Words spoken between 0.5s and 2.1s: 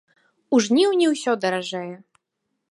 У жніўні усё даражэе.